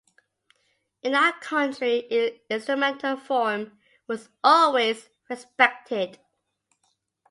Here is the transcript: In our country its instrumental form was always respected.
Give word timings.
In 1.03 1.13
our 1.13 1.31
country 1.41 1.97
its 1.99 2.39
instrumental 2.49 3.17
form 3.17 3.77
was 4.07 4.29
always 4.43 5.11
respected. 5.29 6.17